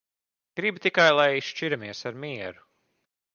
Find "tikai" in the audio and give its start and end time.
0.85-1.05